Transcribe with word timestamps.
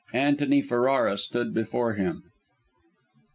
Antony 0.15 0.63
Ferrara 0.63 1.15
stood 1.15 1.53
before 1.53 1.93
him! 1.93 2.23